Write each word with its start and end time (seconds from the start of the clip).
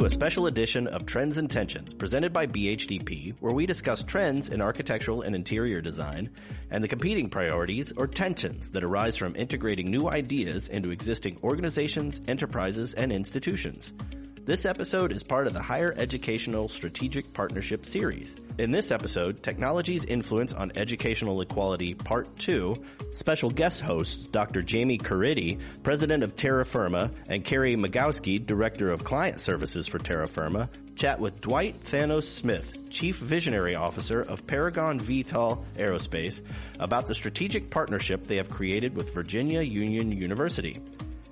to 0.00 0.06
a 0.06 0.10
special 0.10 0.46
edition 0.46 0.86
of 0.86 1.04
Trends 1.04 1.36
and 1.36 1.50
Tensions 1.50 1.92
presented 1.92 2.32
by 2.32 2.46
BHDP, 2.46 3.34
where 3.40 3.52
we 3.52 3.66
discuss 3.66 4.02
trends 4.02 4.48
in 4.48 4.62
architectural 4.62 5.20
and 5.20 5.34
interior 5.34 5.82
design 5.82 6.30
and 6.70 6.82
the 6.82 6.88
competing 6.88 7.28
priorities 7.28 7.92
or 7.98 8.06
tensions 8.06 8.70
that 8.70 8.82
arise 8.82 9.18
from 9.18 9.36
integrating 9.36 9.90
new 9.90 10.08
ideas 10.08 10.68
into 10.68 10.90
existing 10.90 11.38
organizations, 11.44 12.22
enterprises, 12.26 12.94
and 12.94 13.12
institutions. 13.12 13.92
This 14.50 14.66
episode 14.66 15.12
is 15.12 15.22
part 15.22 15.46
of 15.46 15.52
the 15.52 15.62
Higher 15.62 15.94
Educational 15.96 16.68
Strategic 16.68 17.32
Partnership 17.32 17.86
Series. 17.86 18.34
In 18.58 18.72
this 18.72 18.90
episode, 18.90 19.44
Technology's 19.44 20.04
Influence 20.04 20.52
on 20.52 20.72
Educational 20.74 21.40
Equality 21.40 21.94
Part 21.94 22.36
2, 22.40 22.74
special 23.12 23.50
guest 23.50 23.80
hosts 23.80 24.26
Dr. 24.26 24.62
Jamie 24.62 24.98
Caridi, 24.98 25.60
President 25.84 26.24
of 26.24 26.34
Terra 26.34 26.66
Firma, 26.66 27.12
and 27.28 27.44
Carrie 27.44 27.76
Magalski, 27.76 28.44
Director 28.44 28.90
of 28.90 29.04
Client 29.04 29.38
Services 29.38 29.86
for 29.86 30.00
Terra 30.00 30.26
Firma, 30.26 30.68
chat 30.96 31.20
with 31.20 31.40
Dwight 31.40 31.80
Thanos 31.84 32.24
Smith, 32.24 32.76
Chief 32.90 33.18
Visionary 33.18 33.76
Officer 33.76 34.20
of 34.20 34.48
Paragon 34.48 34.98
VTOL 34.98 35.64
Aerospace, 35.76 36.40
about 36.80 37.06
the 37.06 37.14
strategic 37.14 37.70
partnership 37.70 38.26
they 38.26 38.38
have 38.38 38.50
created 38.50 38.96
with 38.96 39.14
Virginia 39.14 39.60
Union 39.60 40.10
University. 40.10 40.80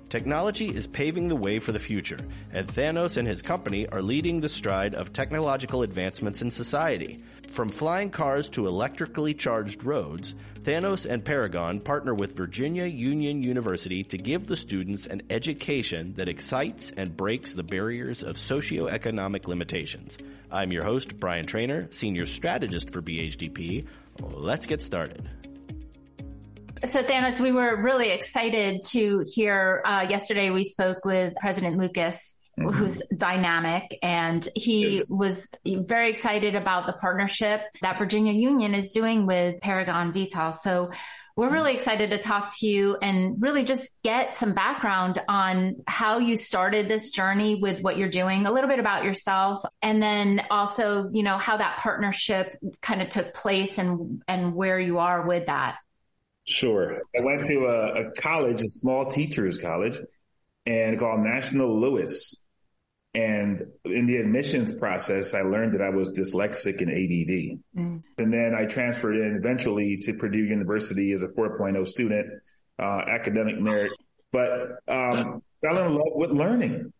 Technology 0.09 0.69
is 0.69 0.87
paving 0.87 1.27
the 1.27 1.35
way 1.35 1.59
for 1.59 1.71
the 1.71 1.77
future, 1.77 2.17
and 2.51 2.67
Thanos 2.67 3.17
and 3.17 3.27
his 3.27 3.43
company 3.43 3.87
are 3.89 4.01
leading 4.01 4.41
the 4.41 4.49
stride 4.49 4.95
of 4.95 5.13
technological 5.13 5.83
advancements 5.83 6.41
in 6.41 6.49
society. 6.49 7.23
From 7.51 7.69
flying 7.69 8.09
cars 8.09 8.49
to 8.49 8.65
electrically 8.65 9.35
charged 9.35 9.83
roads, 9.83 10.33
Thanos 10.63 11.05
and 11.05 11.23
Paragon 11.23 11.79
partner 11.79 12.15
with 12.15 12.35
Virginia 12.35 12.85
Union 12.85 13.43
University 13.43 14.03
to 14.05 14.17
give 14.17 14.47
the 14.47 14.57
students 14.57 15.05
an 15.05 15.21
education 15.29 16.15
that 16.15 16.27
excites 16.27 16.91
and 16.97 17.15
breaks 17.15 17.53
the 17.53 17.63
barriers 17.63 18.23
of 18.23 18.35
socioeconomic 18.35 19.47
limitations. 19.47 20.17
I'm 20.49 20.71
your 20.71 20.83
host, 20.85 21.19
Brian 21.19 21.45
Trainer, 21.45 21.87
Senior 21.91 22.25
Strategist 22.25 22.89
for 22.89 23.03
BHDP. 23.03 23.85
Let's 24.19 24.65
get 24.65 24.81
started. 24.81 25.29
So 26.87 27.03
Thanos, 27.03 27.39
we 27.39 27.51
were 27.51 27.81
really 27.81 28.09
excited 28.09 28.81
to 28.89 29.23
hear, 29.33 29.83
uh, 29.85 30.07
yesterday 30.09 30.49
we 30.49 30.63
spoke 30.63 31.03
with 31.05 31.35
President 31.35 31.77
Lucas 31.77 32.35
Mm-hmm. 32.59 32.71
who's 32.71 33.01
dynamic 33.15 33.97
and 34.03 34.45
he 34.53 34.97
yes. 34.97 35.09
was 35.09 35.47
very 35.65 36.09
excited 36.09 36.55
about 36.55 36.87
the 36.87 36.93
partnership 36.93 37.61
that 37.81 37.97
Virginia 37.97 38.33
Union 38.33 38.75
is 38.75 38.91
doing 38.91 39.25
with 39.25 39.61
Paragon 39.61 40.11
VTOL. 40.11 40.57
So 40.57 40.91
we're 41.37 41.51
really 41.51 41.73
excited 41.73 42.09
to 42.09 42.17
talk 42.17 42.53
to 42.57 42.67
you 42.67 42.97
and 43.01 43.41
really 43.41 43.63
just 43.63 43.89
get 44.03 44.35
some 44.35 44.53
background 44.53 45.21
on 45.29 45.77
how 45.87 46.17
you 46.17 46.35
started 46.35 46.89
this 46.89 47.11
journey 47.11 47.55
with 47.55 47.79
what 47.79 47.97
you're 47.97 48.09
doing, 48.09 48.45
a 48.45 48.51
little 48.51 48.69
bit 48.69 48.79
about 48.79 49.05
yourself, 49.05 49.61
and 49.81 50.03
then 50.03 50.41
also, 50.51 51.09
you 51.13 51.23
know, 51.23 51.37
how 51.37 51.55
that 51.55 51.77
partnership 51.77 52.57
kind 52.81 53.01
of 53.01 53.07
took 53.07 53.33
place 53.33 53.77
and, 53.77 54.21
and 54.27 54.53
where 54.53 54.77
you 54.77 54.97
are 54.97 55.25
with 55.25 55.45
that. 55.45 55.77
Sure. 56.49 56.99
I 57.15 57.21
went 57.21 57.45
to 57.45 57.65
a, 57.65 58.07
a 58.07 58.11
college, 58.13 58.63
a 58.63 58.69
small 58.69 59.05
teachers 59.05 59.59
college, 59.59 59.99
and 60.65 60.97
called 60.97 61.21
National 61.21 61.79
Louis. 61.79 62.45
And 63.13 63.67
in 63.85 64.07
the 64.07 64.17
admissions 64.17 64.71
process, 64.71 65.35
I 65.35 65.41
learned 65.41 65.75
that 65.75 65.81
I 65.81 65.89
was 65.89 66.09
dyslexic 66.09 66.81
and 66.81 66.89
ADD. 66.89 67.59
Mm. 67.77 68.03
And 68.17 68.33
then 68.33 68.55
I 68.57 68.65
transferred 68.65 69.15
in 69.15 69.35
eventually 69.35 69.97
to 69.97 70.13
Purdue 70.13 70.43
University 70.43 71.11
as 71.13 71.21
a 71.21 71.27
4.0 71.27 71.87
student, 71.87 72.27
uh, 72.79 73.01
academic 73.07 73.59
merit, 73.59 73.91
but 74.31 74.79
um, 74.87 75.43
fell 75.63 75.77
in 75.85 75.93
love 75.93 76.13
with 76.15 76.31
learning. 76.31 76.91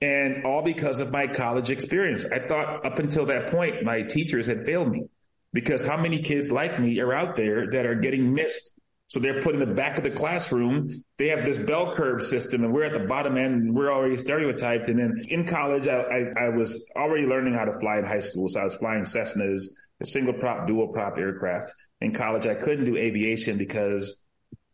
And 0.00 0.46
all 0.46 0.62
because 0.62 1.00
of 1.00 1.12
my 1.12 1.26
college 1.26 1.68
experience. 1.68 2.24
I 2.24 2.38
thought 2.38 2.86
up 2.86 2.98
until 2.98 3.26
that 3.26 3.50
point, 3.50 3.84
my 3.84 4.00
teachers 4.00 4.46
had 4.46 4.64
failed 4.64 4.90
me 4.90 5.08
because 5.52 5.84
how 5.84 5.96
many 5.96 6.22
kids 6.22 6.50
like 6.50 6.80
me 6.80 7.00
are 7.00 7.12
out 7.12 7.36
there 7.36 7.70
that 7.70 7.86
are 7.86 7.94
getting 7.94 8.32
missed? 8.32 8.80
So 9.08 9.18
they're 9.18 9.42
put 9.42 9.54
in 9.54 9.60
the 9.60 9.74
back 9.74 9.98
of 9.98 10.04
the 10.04 10.10
classroom. 10.10 10.88
They 11.18 11.28
have 11.28 11.44
this 11.44 11.58
bell 11.58 11.92
curve 11.92 12.22
system 12.22 12.62
and 12.62 12.72
we're 12.72 12.84
at 12.84 12.92
the 12.92 13.08
bottom 13.08 13.36
end 13.36 13.54
and 13.54 13.74
we're 13.74 13.92
already 13.92 14.16
stereotyped. 14.16 14.88
And 14.88 15.00
then 15.00 15.24
in 15.28 15.44
college, 15.46 15.88
I, 15.88 15.96
I, 15.96 16.44
I 16.44 16.48
was 16.50 16.88
already 16.94 17.26
learning 17.26 17.54
how 17.54 17.64
to 17.64 17.76
fly 17.80 17.98
in 17.98 18.04
high 18.04 18.20
school. 18.20 18.48
So 18.48 18.60
I 18.60 18.64
was 18.64 18.76
flying 18.76 19.02
Cessnas, 19.02 19.62
a 20.00 20.06
single 20.06 20.34
prop, 20.34 20.68
dual 20.68 20.88
prop 20.88 21.18
aircraft. 21.18 21.74
In 22.00 22.12
college, 22.12 22.46
I 22.46 22.54
couldn't 22.54 22.84
do 22.84 22.96
aviation 22.96 23.58
because 23.58 24.22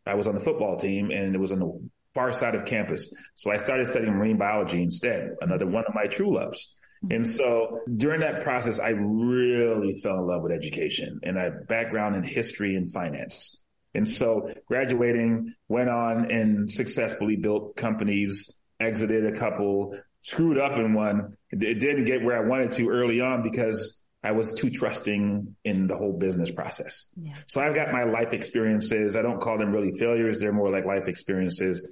I 0.04 0.15
was 0.15 0.26
on 0.26 0.34
the 0.34 0.44
football 0.44 0.76
team 0.76 1.10
and 1.10 1.34
it 1.34 1.38
was 1.38 1.53
on 1.53 1.59
the 1.59 1.88
far 2.15 2.31
side 2.32 2.54
of 2.54 2.66
campus. 2.66 3.15
So 3.36 3.50
I 3.50 3.56
started 3.56 3.86
studying 3.86 4.12
marine 4.12 4.36
biology 4.36 4.82
instead, 4.82 5.31
another 5.41 5.66
one 5.66 5.84
of 5.88 5.94
my 5.94 6.09
true 6.09 6.34
loves. 6.34 6.76
And 7.10 7.26
so 7.26 7.80
during 7.96 8.20
that 8.20 8.42
process, 8.42 8.80
I 8.80 8.90
really 8.90 9.98
fell 9.98 10.14
in 10.14 10.26
love 10.26 10.42
with 10.42 10.52
education 10.52 11.20
and 11.22 11.38
I 11.38 11.50
background 11.68 12.16
in 12.16 12.22
history 12.22 12.74
and 12.74 12.92
finance. 12.92 13.62
And 13.94 14.08
so 14.08 14.52
graduating 14.66 15.54
went 15.68 15.88
on 15.88 16.30
and 16.30 16.70
successfully 16.70 17.36
built 17.36 17.76
companies, 17.76 18.54
exited 18.80 19.26
a 19.26 19.38
couple, 19.38 19.98
screwed 20.20 20.58
up 20.58 20.72
in 20.78 20.94
one. 20.94 21.36
It 21.50 21.80
didn't 21.80 22.04
get 22.04 22.22
where 22.22 22.36
I 22.36 22.46
wanted 22.46 22.72
to 22.72 22.90
early 22.90 23.20
on 23.20 23.42
because 23.42 24.02
I 24.22 24.32
was 24.32 24.52
too 24.54 24.70
trusting 24.70 25.56
in 25.64 25.86
the 25.86 25.96
whole 25.96 26.18
business 26.18 26.50
process. 26.50 27.08
Yeah. 27.16 27.34
So 27.46 27.60
I've 27.60 27.74
got 27.74 27.92
my 27.92 28.04
life 28.04 28.32
experiences. 28.32 29.16
I 29.16 29.22
don't 29.22 29.40
call 29.40 29.56
them 29.56 29.72
really 29.72 29.96
failures. 29.98 30.40
They're 30.40 30.52
more 30.52 30.70
like 30.70 30.84
life 30.84 31.06
experiences 31.06 31.86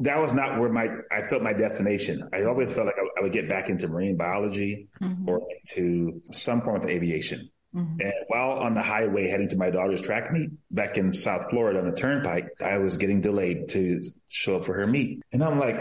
that 0.00 0.20
was 0.20 0.32
not 0.32 0.58
where 0.58 0.70
my 0.70 0.88
I 1.10 1.26
felt 1.28 1.42
my 1.42 1.52
destination. 1.52 2.28
I 2.32 2.44
always 2.44 2.70
felt 2.70 2.86
like 2.86 2.96
I, 2.98 3.20
I 3.20 3.22
would 3.22 3.32
get 3.32 3.48
back 3.48 3.68
into 3.68 3.88
marine 3.88 4.16
biology 4.16 4.88
mm-hmm. 5.00 5.28
or 5.28 5.46
into 5.50 6.22
some 6.32 6.62
form 6.62 6.82
of 6.82 6.88
aviation. 6.88 7.50
Mm-hmm. 7.74 8.00
And 8.00 8.12
while 8.28 8.52
on 8.52 8.74
the 8.74 8.82
highway 8.82 9.28
heading 9.28 9.48
to 9.48 9.56
my 9.56 9.70
daughter's 9.70 10.00
track 10.00 10.32
meet 10.32 10.50
back 10.70 10.96
in 10.96 11.12
South 11.12 11.50
Florida 11.50 11.80
on 11.80 11.90
the 11.90 11.96
turnpike, 11.96 12.48
I 12.64 12.78
was 12.78 12.96
getting 12.96 13.20
delayed 13.20 13.68
to 13.70 14.02
show 14.28 14.56
up 14.56 14.66
for 14.66 14.74
her 14.74 14.86
meet. 14.86 15.22
And 15.32 15.42
I'm 15.42 15.58
like, 15.58 15.76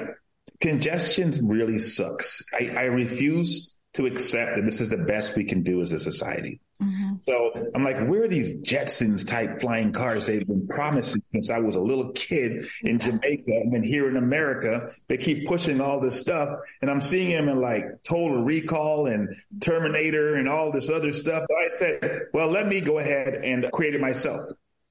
congestion 0.60 1.32
really 1.48 1.78
sucks. 1.80 2.44
I, 2.52 2.70
I 2.76 2.84
refuse 2.84 3.78
to 3.94 4.08
accept 4.08 4.56
that 4.56 4.66
this 4.66 4.82
is 4.82 4.90
the 4.90 4.98
best 4.98 5.36
we 5.36 5.44
can 5.44 5.62
do 5.62 5.82
as 5.82 5.92
a 5.92 6.00
society. 6.00 6.60
Mm-hmm. 6.84 7.14
So 7.28 7.70
I'm 7.74 7.84
like, 7.84 8.06
where 8.08 8.24
are 8.24 8.28
these 8.28 8.60
Jetsons 8.62 9.28
type 9.28 9.62
flying 9.62 9.92
cars 9.92 10.28
they've 10.28 10.48
been 10.48 10.68
promising 10.68 11.22
since 11.30 11.50
I 11.50 11.60
was 11.60 11.76
a 11.76 11.82
little 11.82 12.12
kid 12.12 12.68
in 12.82 13.00
Jamaica 13.00 13.44
and 13.48 13.74
then 13.74 13.84
here 13.84 14.10
in 14.10 14.18
America? 14.18 14.92
They 15.08 15.18
keep 15.18 15.48
pushing 15.48 15.82
all 15.82 16.00
this 16.00 16.20
stuff 16.20 16.60
and 16.82 16.92
I'm 16.92 17.02
seeing 17.02 17.32
them 17.32 17.50
in 17.50 17.62
like 17.62 17.86
Total 18.04 18.44
Recall 18.44 19.08
and 19.08 19.36
Terminator 19.62 20.36
and 20.36 20.50
all 20.50 20.72
this 20.72 20.90
other 20.90 21.14
stuff. 21.14 21.46
I 21.50 21.68
said, 21.70 22.22
well, 22.34 22.50
let 22.50 22.68
me 22.68 22.82
go 22.82 23.00
ahead 23.00 23.36
and 23.36 23.72
create 23.72 23.96
it 23.96 24.02
myself. 24.02 24.42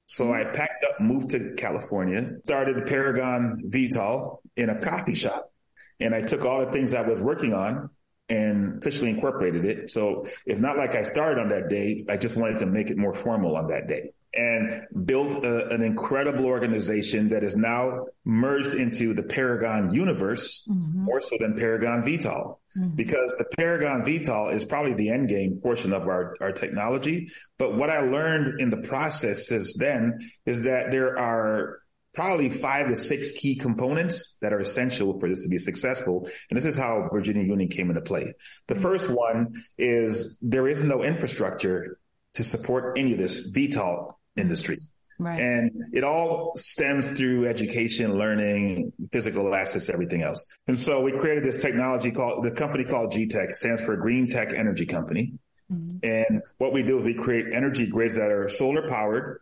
So 0.05 0.33
I 0.33 0.43
packed 0.43 0.83
up, 0.83 0.99
moved 0.99 1.31
to 1.31 1.53
California, 1.55 2.37
started 2.43 2.85
Paragon 2.85 3.63
VTOL 3.67 4.39
in 4.55 4.69
a 4.69 4.79
coffee 4.79 5.15
shop. 5.15 5.51
And 5.99 6.13
I 6.13 6.21
took 6.21 6.43
all 6.43 6.65
the 6.65 6.71
things 6.71 6.93
I 6.93 7.01
was 7.01 7.21
working 7.21 7.53
on 7.53 7.89
and 8.29 8.79
officially 8.79 9.09
incorporated 9.09 9.65
it. 9.65 9.91
So 9.91 10.27
it's 10.45 10.59
not 10.59 10.77
like 10.77 10.95
I 10.95 11.03
started 11.03 11.41
on 11.41 11.49
that 11.49 11.69
day. 11.69 12.05
I 12.09 12.17
just 12.17 12.35
wanted 12.35 12.59
to 12.59 12.65
make 12.65 12.89
it 12.89 12.97
more 12.97 13.13
formal 13.13 13.55
on 13.55 13.67
that 13.67 13.87
day 13.87 14.11
and 14.35 14.87
built 15.05 15.43
a, 15.43 15.67
an 15.69 15.83
incredible 15.83 16.45
organization 16.45 17.29
that 17.29 17.43
is 17.43 17.55
now 17.55 18.05
merged 18.25 18.73
into 18.73 19.13
the 19.13 19.21
Paragon 19.21 19.93
universe 19.93 20.67
mm-hmm. 20.67 21.03
more 21.05 21.21
so 21.21 21.37
than 21.39 21.55
Paragon 21.55 22.03
VTOL. 22.03 22.57
Mm-hmm. 22.75 22.95
Because 22.95 23.35
the 23.37 23.45
Paragon 23.55 24.01
VTOL 24.03 24.55
is 24.55 24.65
probably 24.65 24.95
the 24.95 25.11
end 25.11 25.29
game 25.29 25.59
portion 25.61 25.93
of 25.93 26.07
our, 26.07 26.35
our 26.41 26.51
technology. 26.51 27.29
But 27.59 27.77
what 27.77 27.91
I 27.91 27.99
learned 27.99 28.59
in 28.59 28.71
the 28.71 28.77
process 28.77 29.47
since 29.47 29.75
then 29.77 30.17
is 30.47 30.63
that 30.63 30.89
there 30.89 31.19
are 31.19 31.82
probably 32.13 32.49
five 32.49 32.87
to 32.87 32.95
six 32.95 33.31
key 33.31 33.55
components 33.55 34.37
that 34.41 34.53
are 34.53 34.59
essential 34.59 35.19
for 35.19 35.27
this 35.27 35.43
to 35.43 35.49
be 35.49 35.57
successful. 35.57 36.29
And 36.49 36.57
this 36.57 36.65
is 36.65 36.75
how 36.75 37.09
Virginia 37.11 37.43
Union 37.43 37.69
came 37.69 37.89
into 37.89 38.01
play. 38.01 38.33
The 38.67 38.75
first 38.75 39.09
one 39.09 39.53
is 39.77 40.37
there 40.41 40.67
is 40.67 40.83
no 40.83 41.03
infrastructure 41.03 41.97
to 42.35 42.43
support 42.43 42.97
any 42.97 43.13
of 43.13 43.17
this 43.17 43.51
VTOL 43.53 44.13
industry. 44.35 44.79
Right. 45.19 45.39
And 45.39 45.71
it 45.93 46.03
all 46.03 46.53
stems 46.55 47.07
through 47.07 47.47
education, 47.47 48.17
learning, 48.17 48.93
physical 49.11 49.53
assets, 49.53 49.89
everything 49.89 50.23
else. 50.23 50.45
And 50.67 50.77
so 50.77 51.01
we 51.01 51.11
created 51.11 51.43
this 51.43 51.61
technology 51.61 52.11
called 52.11 52.43
the 52.43 52.51
company 52.51 52.83
called 52.83 53.13
GTEC 53.13 53.51
stands 53.51 53.81
for 53.81 53.95
Green 53.95 54.27
Tech 54.27 54.53
Energy 54.53 54.85
Company. 54.85 55.33
Mm-hmm. 55.71 55.99
And 56.03 56.41
what 56.57 56.73
we 56.73 56.83
do 56.83 56.97
is 56.97 57.05
we 57.05 57.13
create 57.13 57.45
energy 57.53 57.87
grids 57.87 58.15
that 58.15 58.31
are 58.31 58.49
solar 58.49 58.87
powered 58.89 59.39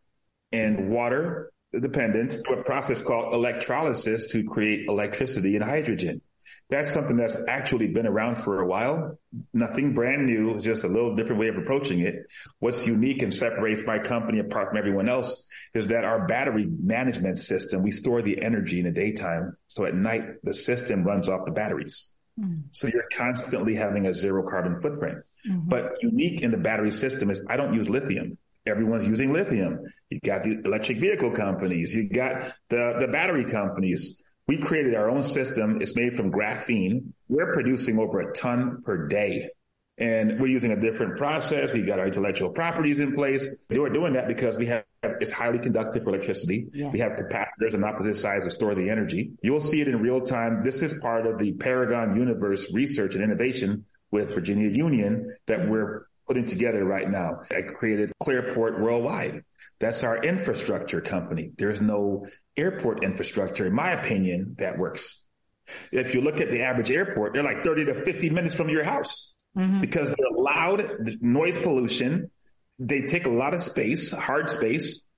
and 0.52 0.90
water 0.90 1.52
dependent 1.80 2.32
to 2.32 2.54
a 2.54 2.64
process 2.64 3.02
called 3.02 3.34
electrolysis 3.34 4.32
to 4.32 4.44
create 4.44 4.88
electricity 4.88 5.56
and 5.56 5.64
hydrogen. 5.64 6.22
That's 6.70 6.92
something 6.92 7.18
that's 7.18 7.38
actually 7.48 7.90
been 7.90 8.08
around 8.08 8.38
for 8.38 8.62
a 8.62 8.68
while. 8.68 9.20
Nothing 9.54 9.94
brand 9.94 10.26
new, 10.26 10.56
it's 10.56 10.64
just 10.64 10.84
a 10.84 10.88
little 10.88 11.16
different 11.16 11.40
way 11.40 11.48
of 11.48 11.58
approaching 11.58 12.00
it. 12.00 12.26
What's 12.60 12.88
unique 12.88 13.22
and 13.22 13.34
separates 13.34 13.86
my 13.86 14.00
company 14.00 14.40
apart 14.40 14.70
from 14.70 14.78
everyone 14.78 15.10
else 15.10 15.46
is 15.74 15.88
that 15.88 16.06
our 16.06 16.26
battery 16.28 16.66
management 16.66 17.40
system, 17.40 17.84
we 17.84 17.92
store 17.92 18.22
the 18.22 18.42
energy 18.42 18.80
in 18.80 18.86
the 18.86 18.92
daytime. 18.92 19.58
So 19.68 19.86
at 19.86 19.94
night, 19.94 20.24
the 20.44 20.54
system 20.54 21.04
runs 21.04 21.30
off 21.30 21.46
the 21.46 21.52
batteries. 21.52 22.10
Mm. 22.40 22.64
So 22.72 22.88
you're 22.88 23.08
constantly 23.14 23.76
having 23.76 24.08
a 24.08 24.14
zero 24.14 24.44
carbon 24.50 24.80
footprint. 24.82 25.20
Mm-hmm. 25.48 25.70
But 25.70 25.94
unique 26.02 26.42
in 26.42 26.52
the 26.52 26.58
battery 26.58 26.92
system 26.92 27.30
is 27.30 27.46
I 27.50 27.58
don't 27.58 27.74
use 27.74 27.90
lithium. 27.90 28.38
Everyone's 28.68 29.08
using 29.08 29.34
lithium. 29.34 29.80
You 30.10 30.20
got 30.24 30.44
the 30.44 30.62
electric 30.64 31.00
vehicle 31.00 31.32
companies. 31.32 31.96
You 31.96 32.10
got 32.10 32.54
the, 32.70 32.98
the 33.00 33.08
battery 33.08 33.46
companies. 33.46 34.24
We 34.48 34.58
created 34.58 34.96
our 34.96 35.10
own 35.10 35.24
system. 35.24 35.82
It's 35.82 35.96
made 35.96 36.16
from 36.16 36.32
graphene. 36.32 37.14
We're 37.28 37.54
producing 37.54 37.98
over 38.00 38.20
a 38.20 38.34
ton 38.34 38.82
per 38.86 39.08
day. 39.08 39.50
And 39.98 40.40
we're 40.40 40.48
using 40.48 40.72
a 40.72 40.80
different 40.80 41.18
process. 41.18 41.74
We 41.74 41.84
got 41.84 42.00
our 42.00 42.08
intellectual 42.08 42.50
properties 42.50 43.00
in 43.00 43.14
place. 43.14 43.48
We're 43.70 43.90
doing 43.90 44.14
that 44.14 44.28
because 44.28 44.58
we 44.58 44.66
have 44.68 44.84
it's 45.04 45.32
highly 45.32 45.60
conductive 45.60 46.04
for 46.04 46.10
electricity. 46.10 46.68
Yeah. 46.74 46.90
We 46.90 47.00
have 47.00 47.14
capacitors 47.14 47.74
on 47.74 47.84
opposite 47.84 48.16
sides 48.16 48.46
to 48.46 48.52
store 48.52 48.76
the 48.76 48.90
energy. 48.90 49.32
You'll 49.42 49.60
see 49.60 49.82
it 49.82 49.88
in 49.88 50.00
real 50.00 50.22
time. 50.22 50.64
This 50.64 50.84
is 50.84 51.00
part 51.00 51.26
of 51.26 51.40
the 51.40 51.54
Paragon 51.54 52.16
Universe 52.16 52.72
research 52.74 53.16
and 53.16 53.24
innovation 53.24 53.86
with 54.12 54.34
Virginia 54.34 54.70
Union 54.70 55.36
that 55.48 55.68
we're 55.68 56.06
putting 56.32 56.46
together 56.46 56.86
right 56.86 57.12
now. 57.12 57.42
I 57.52 57.62
created 57.62 58.14
Clearport 58.24 58.80
Worldwide. 58.80 59.44
That's 59.82 60.02
our 60.06 60.24
infrastructure 60.24 61.02
company. 61.02 61.52
There's 61.58 61.82
no 61.82 62.26
airport 62.56 63.04
infrastructure, 63.04 63.68
in 63.68 63.74
my 63.74 63.92
opinion, 63.92 64.56
that 64.58 64.78
works. 64.78 65.26
If 65.92 66.16
you 66.16 66.22
look 66.22 66.40
at 66.40 66.50
the 66.50 66.62
average 66.62 66.90
airport, 66.90 67.34
they're 67.34 67.44
like 67.44 67.66
30 67.66 67.84
to 67.84 68.06
50 68.06 68.30
minutes 68.30 68.56
from 68.56 68.70
your 68.70 68.86
house 68.86 69.36
mm-hmm. 69.58 69.82
because 69.82 70.08
they're 70.08 70.32
loud, 70.32 71.18
noise 71.20 71.58
pollution. 71.58 72.32
They 72.80 73.02
take 73.02 73.26
a 73.26 73.30
lot 73.30 73.54
of 73.54 73.60
space, 73.60 74.14
hard 74.14 74.50
space. 74.50 75.10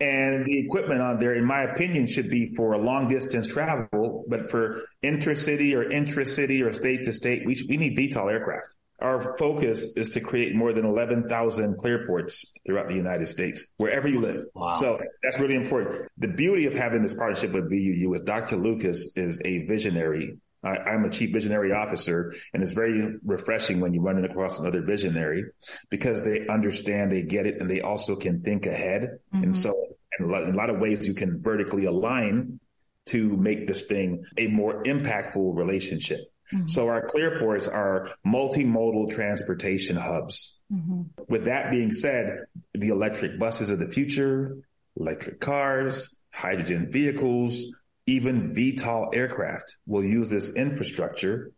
And 0.00 0.46
the 0.46 0.58
equipment 0.66 1.00
on 1.00 1.20
there, 1.20 1.36
in 1.36 1.44
my 1.44 1.62
opinion, 1.62 2.08
should 2.08 2.28
be 2.28 2.56
for 2.56 2.76
long 2.76 3.06
distance 3.06 3.46
travel, 3.46 4.24
but 4.28 4.50
for 4.50 4.80
intercity 5.04 5.76
or 5.76 5.84
intracity 5.84 6.60
or 6.64 6.72
state 6.72 7.04
to 7.04 7.12
state, 7.12 7.46
we, 7.46 7.64
we 7.68 7.76
need 7.76 7.96
VTOL 7.96 8.32
aircraft. 8.32 8.74
Our 8.98 9.36
focus 9.36 9.92
is 9.96 10.10
to 10.10 10.20
create 10.20 10.54
more 10.54 10.72
than 10.72 10.86
11,000 10.86 11.76
clearports 11.76 12.46
throughout 12.64 12.88
the 12.88 12.94
United 12.94 13.28
States, 13.28 13.66
wherever 13.76 14.08
you 14.08 14.20
live. 14.20 14.46
Wow. 14.54 14.74
So 14.76 15.00
that's 15.22 15.38
really 15.38 15.54
important. 15.54 16.08
The 16.16 16.28
beauty 16.28 16.66
of 16.66 16.74
having 16.74 17.02
this 17.02 17.14
partnership 17.14 17.52
with 17.52 17.70
VUU 17.70 18.14
is 18.14 18.22
Dr. 18.22 18.56
Lucas 18.56 19.12
is 19.14 19.38
a 19.44 19.66
visionary 19.66 20.38
I, 20.66 20.94
am 20.94 21.04
a 21.04 21.10
chief 21.10 21.32
visionary 21.32 21.72
officer, 21.72 22.32
and 22.52 22.62
it's 22.62 22.72
very 22.72 23.18
refreshing 23.24 23.80
when 23.80 23.94
you 23.94 24.00
run 24.00 24.16
into 24.16 24.30
across 24.30 24.58
another 24.58 24.82
visionary 24.82 25.44
because 25.90 26.24
they 26.24 26.46
understand, 26.48 27.12
they 27.12 27.22
get 27.22 27.46
it, 27.46 27.60
and 27.60 27.70
they 27.70 27.80
also 27.80 28.16
can 28.16 28.42
think 28.42 28.66
ahead. 28.66 29.18
Mm-hmm. 29.34 29.44
And 29.44 29.56
so, 29.56 29.74
in 30.18 30.24
a 30.26 30.56
lot 30.56 30.70
of 30.70 30.80
ways, 30.80 31.06
you 31.06 31.14
can 31.14 31.40
vertically 31.40 31.84
align 31.84 32.58
to 33.06 33.36
make 33.36 33.68
this 33.68 33.84
thing 33.84 34.24
a 34.36 34.48
more 34.48 34.82
impactful 34.82 35.56
relationship. 35.56 36.20
Mm-hmm. 36.52 36.68
So 36.68 36.88
our 36.88 37.06
clearports 37.06 37.72
are 37.72 38.10
multimodal 38.26 39.10
transportation 39.10 39.96
hubs. 39.96 40.60
Mm-hmm. 40.72 41.02
With 41.28 41.44
that 41.44 41.70
being 41.70 41.92
said, 41.92 42.44
the 42.74 42.88
electric 42.88 43.38
buses 43.38 43.70
of 43.70 43.78
the 43.78 43.88
future, 43.88 44.58
electric 44.96 45.40
cars, 45.40 46.14
hydrogen 46.32 46.90
vehicles, 46.90 47.74
even 48.06 48.54
VTOL 48.54 49.14
aircraft 49.14 49.76
will 49.86 50.04
use 50.04 50.28
this 50.28 50.54
infrastructure 50.54 51.52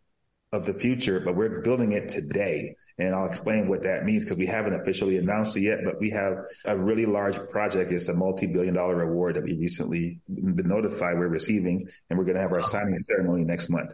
of 0.51 0.65
the 0.65 0.73
future, 0.73 1.19
but 1.19 1.35
we're 1.35 1.61
building 1.61 1.91
it 1.91 2.09
today. 2.09 2.75
And 2.97 3.13
I'll 3.13 3.27
explain 3.27 3.69
what 3.69 3.83
that 3.83 4.03
means 4.03 4.25
because 4.25 4.37
we 4.37 4.47
haven't 4.47 4.73
officially 4.73 5.17
announced 5.17 5.55
it 5.55 5.61
yet, 5.61 5.79
but 5.85 5.99
we 5.99 6.09
have 6.09 6.45
a 6.65 6.75
really 6.75 7.05
large 7.05 7.37
project. 7.49 7.91
It's 7.91 8.09
a 8.09 8.13
multi-billion 8.13 8.73
dollar 8.73 9.03
award 9.03 9.35
that 9.35 9.43
we 9.43 9.53
recently 9.53 10.19
been 10.27 10.67
notified 10.67 11.19
we're 11.19 11.27
receiving, 11.27 11.87
and 12.09 12.17
we're 12.17 12.25
going 12.25 12.35
to 12.35 12.41
have 12.41 12.51
our 12.51 12.63
signing 12.63 12.97
ceremony 12.97 13.43
next 13.43 13.69
month. 13.69 13.93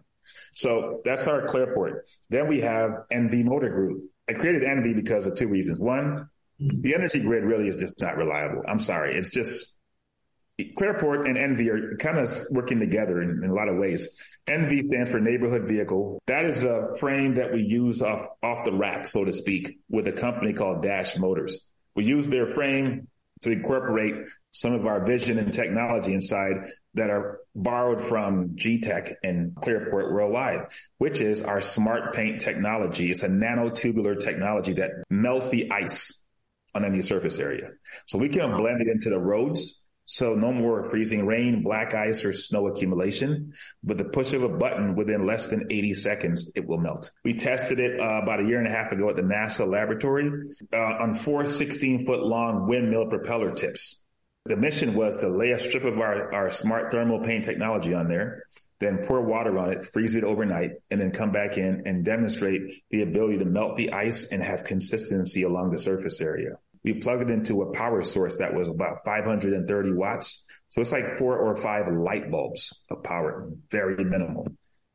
So 0.53 1.01
that's 1.05 1.27
our 1.27 1.45
Clearport. 1.45 2.01
Then 2.29 2.47
we 2.47 2.61
have 2.61 2.91
NV 3.11 3.45
Motor 3.45 3.69
Group. 3.69 4.03
I 4.29 4.33
created 4.33 4.63
NV 4.63 4.95
because 4.95 5.27
of 5.27 5.35
two 5.35 5.47
reasons. 5.47 5.79
One, 5.79 6.29
the 6.59 6.95
energy 6.95 7.19
grid 7.19 7.43
really 7.43 7.67
is 7.67 7.77
just 7.77 7.99
not 7.99 8.17
reliable. 8.17 8.63
I'm 8.67 8.79
sorry. 8.79 9.17
It's 9.17 9.29
just 9.29 9.77
Clearport 10.59 11.27
and 11.27 11.37
NV 11.37 11.67
are 11.67 11.97
kind 11.97 12.17
of 12.17 12.31
working 12.51 12.79
together 12.79 13.21
in, 13.21 13.41
in, 13.43 13.49
a 13.49 13.53
lot 13.53 13.67
of 13.67 13.77
ways. 13.77 14.21
NV 14.47 14.83
stands 14.83 15.09
for 15.09 15.19
neighborhood 15.19 15.67
vehicle. 15.67 16.21
That 16.27 16.45
is 16.45 16.63
a 16.63 16.95
frame 16.99 17.35
that 17.35 17.51
we 17.51 17.61
use 17.61 18.01
off, 18.01 18.27
off 18.41 18.63
the 18.63 18.71
rack, 18.71 19.05
so 19.05 19.25
to 19.25 19.33
speak, 19.33 19.79
with 19.89 20.07
a 20.07 20.13
company 20.13 20.53
called 20.53 20.81
Dash 20.81 21.17
Motors. 21.17 21.67
We 21.95 22.05
use 22.05 22.27
their 22.27 22.51
frame 22.51 23.07
to 23.41 23.51
incorporate 23.51 24.15
some 24.51 24.73
of 24.73 24.85
our 24.85 25.05
vision 25.05 25.37
and 25.37 25.53
technology 25.53 26.13
inside 26.13 26.67
that 26.93 27.09
are 27.09 27.39
borrowed 27.53 28.03
from 28.03 28.55
GTEC 28.55 29.15
and 29.23 29.53
Clearport 29.55 30.13
Worldwide, 30.13 30.67
which 30.97 31.19
is 31.19 31.41
our 31.41 31.59
smart 31.59 32.15
paint 32.15 32.39
technology. 32.39 33.11
It's 33.11 33.23
a 33.23 33.27
nanotubular 33.27 34.19
technology 34.19 34.73
that 34.73 34.91
melts 35.09 35.49
the 35.49 35.71
ice 35.71 36.23
on 36.73 36.85
any 36.85 37.01
surface 37.01 37.37
area. 37.39 37.71
So 38.07 38.17
we 38.17 38.29
can 38.29 38.55
blend 38.55 38.81
it 38.81 38.87
into 38.87 39.09
the 39.09 39.19
roads 39.19 39.84
so 40.05 40.35
no 40.35 40.53
more 40.53 40.87
freezing 40.89 41.25
rain, 41.25 41.63
black 41.63 41.95
ice, 41.95 42.23
or 42.23 42.31
snow 42.31 42.67
accumulation. 42.67 43.53
With 43.83 43.97
the 43.97 44.05
push 44.05 44.33
of 44.33 44.43
a 44.43 44.49
button 44.49 44.95
within 44.95 45.25
less 45.25 45.47
than 45.47 45.67
80 45.71 45.93
seconds, 45.95 46.51
it 46.55 46.65
will 46.65 46.77
melt. 46.77 47.11
We 47.23 47.33
tested 47.33 47.79
it 47.79 47.99
uh, 47.99 48.21
about 48.21 48.39
a 48.39 48.45
year 48.45 48.59
and 48.59 48.67
a 48.67 48.71
half 48.71 48.91
ago 48.91 49.09
at 49.09 49.15
the 49.15 49.23
NASA 49.23 49.67
laboratory 49.67 50.31
uh, 50.71 50.77
on 50.77 51.15
four 51.15 51.45
16 51.45 52.05
foot 52.05 52.21
long 52.21 52.67
windmill 52.67 53.07
propeller 53.07 53.51
tips. 53.51 54.01
The 54.45 54.55
mission 54.55 54.93
was 54.93 55.17
to 55.17 55.27
lay 55.27 55.51
a 55.51 55.59
strip 55.59 55.85
of 55.85 55.97
our, 55.97 56.31
our 56.31 56.51
smart 56.51 56.91
thermal 56.91 57.21
paint 57.21 57.43
technology 57.43 57.95
on 57.95 58.07
there, 58.07 58.43
then 58.79 58.99
pour 58.99 59.21
water 59.21 59.57
on 59.57 59.71
it, 59.71 59.91
freeze 59.91 60.13
it 60.13 60.23
overnight, 60.23 60.73
and 60.91 61.01
then 61.01 61.09
come 61.09 61.31
back 61.31 61.57
in 61.57 61.83
and 61.87 62.05
demonstrate 62.05 62.61
the 62.91 63.01
ability 63.01 63.39
to 63.39 63.45
melt 63.45 63.75
the 63.75 63.93
ice 63.93 64.31
and 64.31 64.43
have 64.43 64.65
consistency 64.65 65.41
along 65.41 65.71
the 65.71 65.81
surface 65.81 66.21
area 66.21 66.57
we 66.85 66.93
plugged 66.93 67.23
it 67.23 67.29
into 67.31 67.63
a 67.63 67.73
power 67.73 68.03
source 68.03 68.37
that 68.37 68.53
was 68.53 68.69
about 68.69 69.03
530 69.03 69.93
watts. 69.93 70.45
So 70.69 70.81
it's 70.81 70.91
like 70.91 71.17
four 71.17 71.35
or 71.35 71.57
five 71.57 71.91
light 71.91 72.29
bulbs 72.29 72.85
of 72.91 73.03
power, 73.03 73.49
very 73.71 74.03
minimal. 74.05 74.47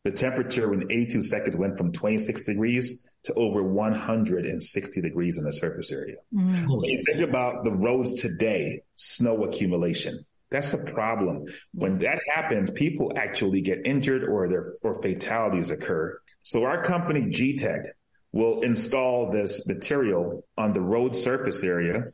The 0.04 0.12
temperature 0.12 0.72
in 0.72 0.84
82 0.90 1.22
seconds 1.22 1.56
went 1.56 1.76
from 1.76 1.90
26 1.90 2.46
degrees 2.46 3.00
to 3.24 3.34
over 3.34 3.64
160 3.64 5.00
degrees 5.00 5.36
in 5.36 5.42
the 5.42 5.52
surface 5.52 5.90
area. 5.90 6.16
Mm. 6.32 6.68
When 6.68 6.84
you 6.84 7.02
think 7.04 7.28
about 7.28 7.64
the 7.64 7.72
roads 7.72 8.22
today, 8.22 8.82
snow 8.94 9.42
accumulation, 9.42 10.24
that's 10.48 10.72
a 10.72 10.78
problem. 10.78 11.46
When 11.74 11.98
that 11.98 12.20
happens, 12.32 12.70
people 12.70 13.12
actually 13.16 13.62
get 13.62 13.80
injured 13.84 14.22
or 14.24 14.48
their 14.48 14.74
or 14.82 15.02
fatalities 15.02 15.72
occur. 15.72 16.18
So 16.44 16.64
our 16.64 16.82
company 16.82 17.22
GTEC 17.22 17.82
will 18.32 18.60
install 18.60 19.30
this 19.30 19.66
material 19.66 20.44
on 20.56 20.72
the 20.72 20.80
road 20.80 21.16
surface 21.16 21.64
area. 21.64 22.12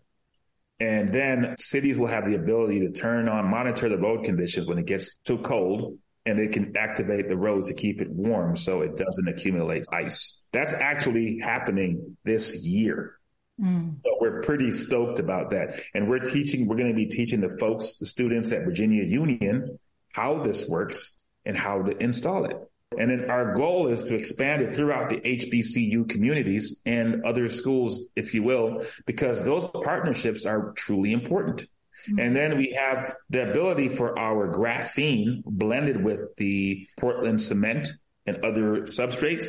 And 0.79 1.13
then 1.13 1.57
cities 1.59 1.97
will 1.97 2.07
have 2.07 2.27
the 2.27 2.35
ability 2.35 2.81
to 2.81 2.93
turn 2.93 3.29
on, 3.29 3.49
monitor 3.49 3.89
the 3.89 3.99
road 3.99 4.25
conditions 4.25 4.67
when 4.67 4.79
it 4.79 4.87
gets 4.87 5.17
too 5.19 5.39
cold 5.39 5.99
and 6.27 6.39
they 6.39 6.49
can 6.49 6.77
activate 6.77 7.29
the 7.29 7.37
roads 7.37 7.69
to 7.69 7.75
keep 7.75 8.01
it 8.01 8.11
warm 8.11 8.57
so 8.57 8.83
it 8.83 8.97
doesn't 8.97 9.29
accumulate 9.29 9.87
ice. 9.93 10.45
That's 10.53 10.73
actually 10.73 11.39
happening 11.39 12.17
this 12.25 12.65
year. 12.65 13.17
Mm. 13.61 14.05
So 14.05 14.19
we're 14.21 14.43
pretty 14.43 14.73
stoked 14.73 15.21
about 15.21 15.51
that. 15.51 15.81
And 15.95 16.11
we're 16.11 16.19
teaching, 16.19 16.67
we're 16.67 16.77
going 16.77 16.91
to 16.91 16.97
be 16.97 17.07
teaching 17.07 17.41
the 17.41 17.57
folks, 17.59 17.97
the 17.97 18.07
students 18.07 18.53
at 18.53 18.65
Virginia 18.65 19.05
Union, 19.05 19.79
how 20.13 20.43
this 20.43 20.69
works 20.69 21.27
and 21.45 21.57
how 21.57 21.83
to 21.83 21.97
install 21.97 22.45
it. 22.47 22.57
And 22.99 23.11
then 23.11 23.31
our 23.31 23.53
goal 23.53 23.89
is 23.89 24.05
to 24.05 24.15
expand 24.15 24.63
it 24.63 24.75
throughout 24.75 25.11
the 25.11 25.17
HBCU 25.17 26.09
communities 26.09 26.81
and 26.87 27.25
other 27.25 27.49
schools, 27.49 28.09
if 28.17 28.35
you 28.35 28.43
will, 28.43 28.85
because 29.07 29.45
those 29.45 29.67
partnerships 29.85 30.47
are 30.47 30.73
truly 30.77 31.13
important. 31.13 31.63
Mm-hmm. 32.09 32.19
And 32.19 32.37
then 32.37 32.57
we 32.57 32.79
have 32.79 33.13
the 33.31 33.51
ability 33.51 33.89
for 33.89 34.19
our 34.19 34.53
graphene 34.53 35.43
blended 35.45 36.03
with 36.03 36.37
the 36.37 36.87
Portland 36.99 37.41
cement 37.41 37.89
and 38.27 38.45
other 38.45 38.83
substrates. 38.83 39.47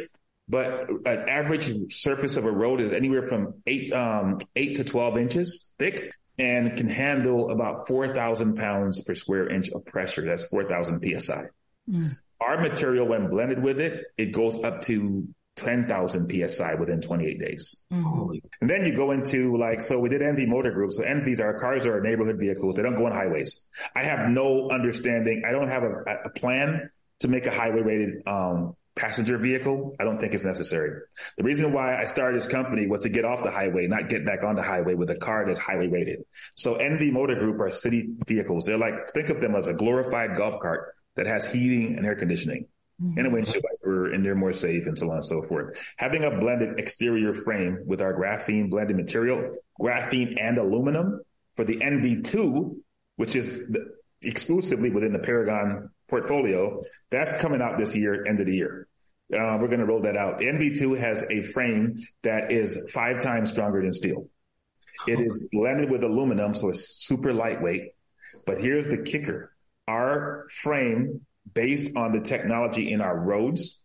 But 0.49 0.89
an 1.05 1.27
average 1.27 1.93
surface 1.93 2.37
of 2.37 2.45
a 2.45 2.51
road 2.51 2.79
is 2.79 2.93
anywhere 2.93 3.27
from 3.27 3.55
eight, 3.67 3.91
um, 3.91 4.39
eight 4.55 4.75
to 4.75 4.85
12 4.85 5.17
inches 5.17 5.73
thick 5.77 6.13
and 6.39 6.77
can 6.77 6.87
handle 6.87 7.51
about 7.51 7.87
4,000 7.87 8.55
pounds 8.55 9.03
per 9.03 9.15
square 9.15 9.49
inch 9.49 9.69
of 9.71 9.85
pressure. 9.85 10.23
That's 10.25 10.45
4,000 10.45 11.01
PSI. 11.01 11.45
Mm. 11.89 12.17
Our 12.39 12.61
material, 12.61 13.07
when 13.07 13.29
blended 13.29 13.61
with 13.61 13.79
it, 13.79 14.05
it 14.17 14.31
goes 14.31 14.63
up 14.63 14.81
to 14.83 15.27
10,000 15.57 16.31
PSI 16.31 16.75
within 16.75 17.01
28 17.01 17.39
days. 17.39 17.83
Mm-hmm. 17.91 18.37
And 18.61 18.69
then 18.69 18.85
you 18.85 18.95
go 18.95 19.11
into 19.11 19.57
like, 19.57 19.81
so 19.81 19.99
we 19.99 20.07
did 20.07 20.21
NV 20.21 20.47
motor 20.47 20.71
group. 20.71 20.93
So 20.93 21.03
NVs, 21.03 21.41
are 21.41 21.59
cars 21.59 21.85
are 21.85 21.99
neighborhood 21.99 22.37
vehicles. 22.39 22.75
They 22.75 22.83
don't 22.83 22.95
go 22.95 23.07
on 23.07 23.11
highways. 23.11 23.65
I 23.95 24.03
have 24.03 24.29
no 24.29 24.69
understanding. 24.69 25.43
I 25.45 25.51
don't 25.51 25.67
have 25.67 25.83
a, 25.83 26.03
a 26.25 26.29
plan 26.29 26.89
to 27.19 27.27
make 27.27 27.47
a 27.47 27.51
highway 27.51 27.81
rated, 27.81 28.27
um, 28.27 28.75
passenger 28.95 29.37
vehicle. 29.37 29.95
I 29.99 30.03
don't 30.03 30.19
think 30.19 30.33
it's 30.33 30.43
necessary. 30.43 31.01
The 31.37 31.43
reason 31.43 31.71
why 31.71 31.99
I 31.99 32.05
started 32.05 32.39
this 32.39 32.47
company 32.47 32.87
was 32.87 33.01
to 33.01 33.09
get 33.09 33.25
off 33.25 33.43
the 33.43 33.51
highway, 33.51 33.87
not 33.87 34.09
get 34.09 34.25
back 34.25 34.43
on 34.43 34.55
the 34.55 34.63
highway 34.63 34.95
with 34.95 35.09
a 35.09 35.15
car 35.15 35.45
that's 35.47 35.59
highway 35.59 35.87
rated. 35.87 36.23
So 36.55 36.75
NV 36.75 37.11
Motor 37.11 37.35
Group 37.35 37.59
are 37.59 37.71
city 37.71 38.09
vehicles. 38.27 38.65
They're 38.65 38.77
like, 38.77 39.13
think 39.13 39.29
of 39.29 39.39
them 39.39 39.55
as 39.55 39.67
a 39.67 39.73
glorified 39.73 40.35
golf 40.35 40.59
cart 40.61 40.96
that 41.17 41.27
has 41.27 41.45
heating 41.45 41.97
and 41.97 42.05
air 42.05 42.15
conditioning. 42.15 42.67
mm-hmm. 43.01 43.17
and 43.17 43.27
a 43.27 43.29
windshield 43.29 43.63
wiper, 43.63 44.11
and 44.11 44.25
they're 44.25 44.35
more 44.35 44.53
safe 44.53 44.85
and 44.85 44.97
so 44.97 45.09
on 45.11 45.17
and 45.17 45.25
so 45.25 45.43
forth. 45.43 45.77
Having 45.97 46.23
a 46.23 46.39
blended 46.39 46.79
exterior 46.79 47.33
frame 47.33 47.83
with 47.85 48.01
our 48.01 48.13
graphene 48.13 48.69
blended 48.69 48.95
material, 48.95 49.55
graphene 49.79 50.35
and 50.39 50.57
aluminum 50.57 51.21
for 51.55 51.63
the 51.63 51.77
NV2, 51.77 52.77
which 53.15 53.35
is 53.35 53.65
exclusively 54.21 54.89
within 54.89 55.13
the 55.13 55.19
Paragon 55.19 55.89
portfolio, 56.07 56.81
that's 57.09 57.33
coming 57.33 57.61
out 57.61 57.77
this 57.77 57.95
year, 57.95 58.25
end 58.25 58.39
of 58.39 58.45
the 58.45 58.55
year. 58.55 58.87
Uh, 59.33 59.57
we're 59.59 59.67
going 59.67 59.79
to 59.79 59.85
roll 59.85 60.01
that 60.01 60.15
out. 60.15 60.39
NV2 60.39 60.97
has 60.97 61.23
a 61.29 61.43
frame 61.43 61.97
that 62.23 62.51
is 62.51 62.89
five 62.93 63.19
times 63.19 63.49
stronger 63.49 63.81
than 63.81 63.93
steel. 63.93 64.29
It 65.05 65.19
is 65.19 65.47
blended 65.51 65.91
with 65.91 66.03
aluminum, 66.03 66.53
so 66.53 66.69
it's 66.69 67.05
super 67.05 67.33
lightweight. 67.33 67.91
But 68.45 68.61
here's 68.61 68.87
the 68.87 68.97
kicker. 68.97 69.51
Our 69.87 70.47
frame, 70.51 71.25
based 71.53 71.95
on 71.95 72.11
the 72.11 72.21
technology 72.21 72.91
in 72.91 73.01
our 73.01 73.17
roads, 73.17 73.83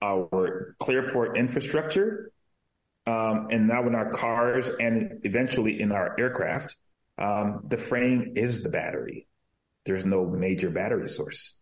our 0.00 0.76
Clearport 0.80 1.36
infrastructure, 1.36 2.30
um, 3.06 3.48
and 3.50 3.68
now 3.68 3.86
in 3.86 3.94
our 3.94 4.10
cars 4.10 4.70
and 4.70 5.20
eventually 5.24 5.80
in 5.80 5.92
our 5.92 6.18
aircraft, 6.18 6.76
um, 7.18 7.62
the 7.68 7.76
frame 7.76 8.32
is 8.36 8.62
the 8.62 8.70
battery. 8.70 9.26
There's 9.84 10.06
no 10.06 10.26
major 10.26 10.70
battery 10.70 11.08
source. 11.08 11.58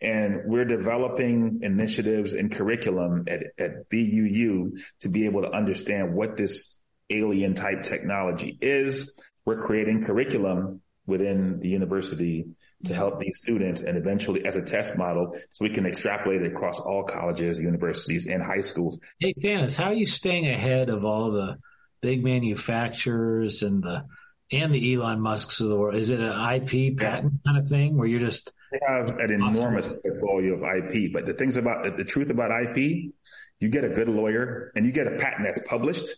And 0.00 0.42
we're 0.44 0.66
developing 0.66 1.60
initiatives 1.62 2.34
and 2.34 2.52
curriculum 2.52 3.24
at, 3.28 3.44
at 3.58 3.90
VUU 3.90 4.78
to 5.00 5.08
be 5.08 5.24
able 5.24 5.42
to 5.42 5.50
understand 5.50 6.14
what 6.14 6.36
this 6.36 6.78
alien 7.08 7.54
type 7.54 7.82
technology 7.82 8.56
is. 8.60 9.18
We're 9.44 9.62
creating 9.62 10.04
curriculum 10.04 10.82
within 11.06 11.60
the 11.60 11.68
university 11.68 12.46
to 12.84 12.94
help 12.94 13.18
these 13.18 13.38
students 13.38 13.80
and 13.80 13.96
eventually 13.96 14.44
as 14.44 14.56
a 14.56 14.62
test 14.62 14.98
model 14.98 15.36
so 15.52 15.64
we 15.64 15.70
can 15.70 15.86
extrapolate 15.86 16.42
it 16.42 16.52
across 16.52 16.78
all 16.80 17.04
colleges, 17.04 17.58
universities, 17.58 18.26
and 18.26 18.42
high 18.42 18.60
schools. 18.60 18.98
Hey, 19.18 19.32
Thanos, 19.42 19.74
how 19.74 19.86
are 19.86 19.94
you 19.94 20.06
staying 20.06 20.46
ahead 20.46 20.88
of 20.88 21.04
all 21.04 21.30
the 21.30 21.56
big 22.02 22.22
manufacturers 22.22 23.62
and 23.62 23.82
the 23.82 24.04
and 24.52 24.72
the 24.72 24.94
Elon 24.94 25.20
Musks 25.20 25.60
of 25.60 25.68
the 25.68 25.76
world? 25.76 25.96
Is 25.96 26.10
it 26.10 26.20
an 26.20 26.54
IP 26.54 26.96
patent 26.98 27.32
yeah. 27.34 27.52
kind 27.52 27.58
of 27.58 27.68
thing 27.68 27.96
where 27.96 28.06
you're 28.06 28.20
just 28.20 28.52
they 28.70 28.78
have 28.86 29.08
an 29.18 29.30
enormous 29.30 29.88
portfolio 29.88 30.54
of 30.54 30.62
IP, 30.62 31.12
but 31.12 31.24
the 31.26 31.34
things 31.34 31.56
about 31.56 31.96
the 31.96 32.04
truth 32.04 32.30
about 32.30 32.50
IP, 32.50 33.12
you 33.58 33.68
get 33.68 33.84
a 33.84 33.88
good 33.88 34.08
lawyer 34.08 34.72
and 34.76 34.84
you 34.84 34.92
get 34.92 35.06
a 35.06 35.12
patent 35.12 35.44
that's 35.44 35.66
published. 35.66 36.08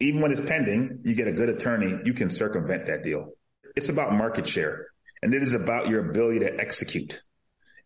Even 0.00 0.22
when 0.22 0.32
it's 0.32 0.40
pending, 0.40 1.00
you 1.04 1.14
get 1.14 1.28
a 1.28 1.32
good 1.32 1.50
attorney, 1.50 2.00
you 2.04 2.14
can 2.14 2.30
circumvent 2.30 2.86
that 2.86 3.04
deal. 3.04 3.32
It's 3.76 3.90
about 3.90 4.14
market 4.14 4.46
share 4.46 4.89
and 5.22 5.34
it 5.34 5.42
is 5.42 5.54
about 5.54 5.88
your 5.88 6.10
ability 6.10 6.40
to 6.40 6.60
execute. 6.60 7.20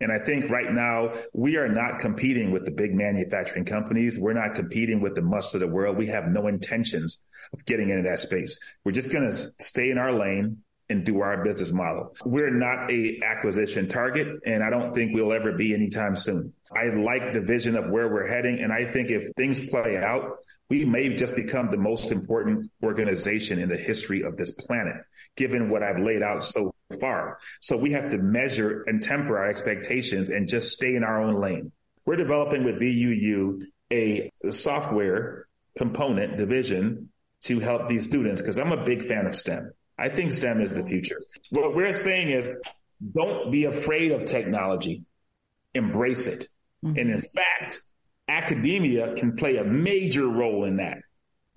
And 0.01 0.13
I 0.13 0.25
think 0.25 0.51
right 0.51 0.73
now 0.73 1.13
we 1.33 1.57
are 1.57 1.69
not 1.69 2.01
competing 2.01 2.51
with 2.51 2.65
the 2.65 2.71
big 2.71 2.95
manufacturing 2.95 3.65
companies. 3.65 4.19
We're 4.19 4.35
not 4.35 4.55
competing 4.55 5.01
with 5.01 5.15
the 5.15 5.23
Musks 5.23 5.55
of 5.55 5.61
the 5.61 5.69
world. 5.69 5.97
We 5.97 6.07
have 6.09 6.29
no 6.29 6.47
intentions 6.47 7.19
of 7.53 7.65
getting 7.65 7.91
into 7.91 8.09
that 8.11 8.21
space. 8.21 8.59
We're 8.85 8.93
just 8.93 9.11
going 9.11 9.31
to 9.31 9.35
stay 9.35 9.91
in 9.91 9.99
our 9.99 10.13
lane 10.13 10.59
and 10.91 11.05
do 11.05 11.21
our 11.21 11.43
business 11.43 11.73
model. 11.73 12.15
We're 12.25 12.51
not 12.51 12.91
a 12.91 13.21
acquisition 13.25 13.89
target 13.89 14.29
and 14.45 14.63
I 14.63 14.69
don't 14.69 14.95
think 14.95 15.15
we'll 15.15 15.33
ever 15.33 15.53
be 15.53 15.73
anytime 15.73 16.15
soon. 16.15 16.53
I 16.77 16.89
like 16.89 17.33
the 17.33 17.41
vision 17.41 17.75
of 17.77 17.89
where 17.89 18.13
we're 18.13 18.27
heading 18.27 18.59
and 18.61 18.73
I 18.73 18.85
think 18.85 19.11
if 19.11 19.31
things 19.37 19.67
play 19.71 19.97
out, 19.97 20.39
we 20.69 20.85
may 20.85 21.15
just 21.15 21.35
become 21.35 21.71
the 21.71 21.79
most 21.79 22.13
important 22.13 22.71
organization 22.83 23.59
in 23.59 23.71
the 23.71 23.77
history 23.77 24.23
of 24.23 24.37
this 24.37 24.51
planet, 24.51 24.97
given 25.37 25.71
what 25.71 25.83
I've 25.83 26.01
laid 26.01 26.23
out 26.23 26.45
so 26.45 26.74
far. 27.01 27.39
So 27.61 27.77
we 27.77 27.93
have 27.93 28.11
to 28.11 28.19
measure 28.19 28.83
and 28.87 29.03
temper 29.03 29.39
our 29.39 29.49
expectations 29.49 30.31
and 30.31 30.49
just 30.49 30.73
stay 30.73 30.95
in 30.95 31.05
our 31.05 31.23
own 31.23 31.41
lane. 31.41 31.73
We're 32.07 32.17
developing 32.17 32.65
with 32.65 32.77
VUU 32.77 33.63
a 33.93 34.31
software 34.51 35.47
component 35.77 36.37
division 36.37 37.11
to 37.43 37.61
help 37.61 37.89
these 37.89 38.07
students 38.07 38.41
because 38.41 38.59
I'm 38.59 38.73
a 38.73 38.85
big 38.85 39.07
fan 39.07 39.27
of 39.27 39.35
STEM. 39.35 39.73
I 39.99 40.09
think 40.09 40.33
STEM 40.33 40.61
is 40.61 40.71
the 40.71 40.85
future. 40.85 41.21
What 41.51 41.75
we're 41.75 41.93
saying 41.93 42.31
is 42.31 42.51
don't 43.13 43.53
be 43.53 43.65
afraid 43.65 44.13
of 44.13 44.25
technology. 44.25 45.05
Embrace 45.75 46.27
it. 46.27 46.49
Mm-hmm. 46.85 46.99
And 46.99 47.11
in 47.11 47.23
fact, 47.23 47.79
academia 48.29 49.15
can 49.15 49.37
play 49.37 49.57
a 49.57 49.65
major 49.65 50.27
role 50.27 50.65
in 50.65 50.77
that. 50.79 50.99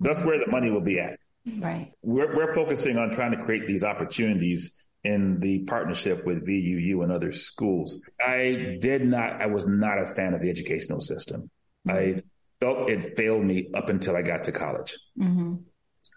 That's 0.00 0.20
where 0.20 0.38
the 0.38 0.50
money 0.50 0.70
will 0.70 0.82
be 0.82 1.00
at. 1.00 1.18
Right. 1.58 1.92
We're, 2.02 2.36
we're 2.36 2.54
focusing 2.54 2.98
on 2.98 3.10
trying 3.10 3.32
to 3.32 3.42
create 3.44 3.66
these 3.66 3.82
opportunities 3.82 4.74
in 5.04 5.40
the 5.40 5.60
partnership 5.60 6.24
with 6.26 6.46
VUU 6.46 7.02
and 7.02 7.12
other 7.12 7.32
schools. 7.32 8.00
I 8.20 8.78
did 8.80 9.04
not, 9.04 9.40
I 9.40 9.46
was 9.46 9.66
not 9.66 10.02
a 10.02 10.06
fan 10.06 10.34
of 10.34 10.42
the 10.42 10.50
educational 10.50 11.00
system. 11.00 11.50
Mm-hmm. 11.86 12.18
I 12.18 12.22
felt 12.60 12.90
it 12.90 13.16
failed 13.16 13.44
me 13.44 13.70
up 13.74 13.88
until 13.88 14.16
I 14.16 14.22
got 14.22 14.44
to 14.44 14.52
college. 14.52 14.98
Mm-hmm. 15.18 15.54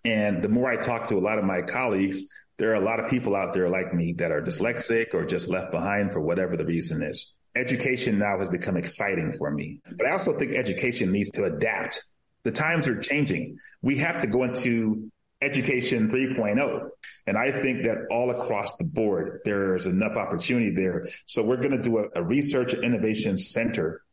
And 0.03 0.43
the 0.43 0.49
more 0.49 0.71
I 0.71 0.77
talk 0.77 1.07
to 1.07 1.17
a 1.17 1.19
lot 1.19 1.37
of 1.37 1.45
my 1.45 1.61
colleagues, 1.61 2.23
there 2.57 2.71
are 2.71 2.75
a 2.75 2.85
lot 2.85 2.99
of 2.99 3.09
people 3.09 3.35
out 3.35 3.53
there 3.53 3.69
like 3.69 3.93
me 3.93 4.13
that 4.17 4.31
are 4.31 4.41
dyslexic 4.41 5.13
or 5.13 5.25
just 5.25 5.47
left 5.47 5.71
behind 5.71 6.11
for 6.11 6.19
whatever 6.19 6.57
the 6.57 6.65
reason 6.65 7.01
is. 7.03 7.31
Education 7.55 8.17
now 8.17 8.39
has 8.39 8.49
become 8.49 8.77
exciting 8.77 9.35
for 9.37 9.51
me, 9.51 9.81
but 9.97 10.07
I 10.07 10.11
also 10.11 10.37
think 10.37 10.53
education 10.53 11.11
needs 11.11 11.31
to 11.31 11.43
adapt. 11.43 12.03
The 12.43 12.51
times 12.51 12.87
are 12.87 12.99
changing. 12.99 13.57
We 13.81 13.97
have 13.97 14.19
to 14.19 14.27
go 14.27 14.43
into 14.43 15.11
education 15.41 16.09
3.0. 16.09 16.89
And 17.27 17.37
I 17.37 17.51
think 17.51 17.83
that 17.83 18.07
all 18.11 18.29
across 18.31 18.75
the 18.75 18.83
board, 18.83 19.39
there's 19.45 19.87
enough 19.87 20.15
opportunity 20.15 20.73
there. 20.75 21.07
So 21.25 21.43
we're 21.43 21.57
going 21.57 21.75
to 21.75 21.81
do 21.81 21.97
a, 21.97 22.21
a 22.21 22.23
research 22.23 22.73
and 22.73 22.83
innovation 22.83 23.37
center 23.37 24.03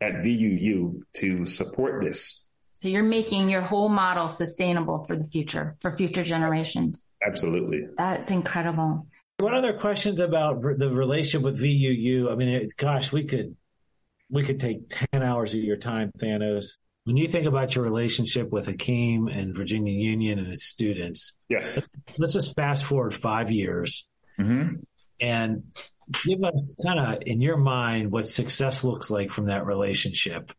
at 0.00 0.14
VUU 0.14 1.00
to 1.14 1.46
support 1.46 2.02
this 2.02 2.44
so 2.84 2.90
you're 2.90 3.02
making 3.02 3.48
your 3.48 3.62
whole 3.62 3.88
model 3.88 4.28
sustainable 4.28 5.04
for 5.04 5.16
the 5.16 5.24
future, 5.24 5.74
for 5.80 5.96
future 5.96 6.22
generations. 6.22 7.08
Absolutely. 7.26 7.86
That's 7.96 8.30
incredible. 8.30 9.06
What 9.38 9.54
other 9.54 9.72
questions 9.72 10.20
about 10.20 10.60
the 10.60 10.90
relationship 10.90 11.42
with 11.42 11.58
VUU? 11.58 12.30
I 12.30 12.34
mean, 12.34 12.68
gosh, 12.76 13.10
we 13.10 13.24
could 13.24 13.56
we 14.28 14.42
could 14.42 14.60
take 14.60 14.90
10 15.12 15.22
hours 15.22 15.54
of 15.54 15.60
your 15.60 15.78
time, 15.78 16.10
Thanos. 16.20 16.76
When 17.04 17.16
you 17.16 17.28
think 17.28 17.46
about 17.46 17.74
your 17.74 17.84
relationship 17.84 18.50
with 18.50 18.66
Hakeem 18.66 19.28
and 19.28 19.54
Virginia 19.54 19.92
Union 19.92 20.38
and 20.38 20.48
its 20.48 20.64
students, 20.64 21.34
yes, 21.48 21.78
let's 22.16 22.32
just 22.32 22.56
fast 22.56 22.84
forward 22.84 23.14
five 23.14 23.50
years 23.50 24.06
mm-hmm. 24.40 24.76
and 25.20 25.64
give 26.24 26.42
us 26.42 26.74
kind 26.82 26.98
of 26.98 27.22
in 27.26 27.40
your 27.40 27.58
mind 27.58 28.10
what 28.10 28.26
success 28.26 28.84
looks 28.84 29.10
like 29.10 29.30
from 29.30 29.46
that 29.46 29.66
relationship 29.66 30.50